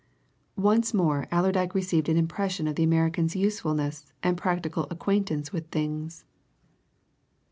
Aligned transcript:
Once 0.57 0.95
more 0.95 1.27
Allerdyke 1.31 1.75
received 1.75 2.09
an 2.09 2.17
impression 2.17 2.67
of 2.67 2.73
the 2.75 2.81
American's 2.81 3.35
usefulness 3.35 4.03
and 4.23 4.35
practical 4.35 4.87
acquaintance 4.89 5.53
with 5.53 5.67
things. 5.67 6.25